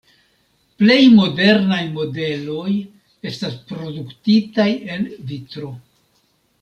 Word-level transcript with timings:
Plej 0.83 1.01
modernaj 1.17 1.81
modeloj 1.99 2.73
estas 3.33 3.59
produktitaj 3.73 4.69
el 4.97 5.07
vitro. 5.33 5.71